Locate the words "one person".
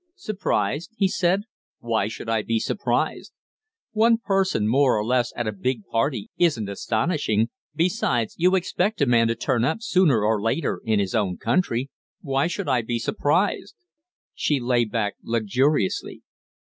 3.91-4.67